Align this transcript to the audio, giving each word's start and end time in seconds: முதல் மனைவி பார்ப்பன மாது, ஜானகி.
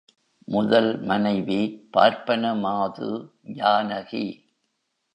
முதல் 0.47 1.01
மனைவி 1.01 1.59
பார்ப்பன 1.91 2.53
மாது, 2.55 3.09
ஜானகி. 3.53 4.25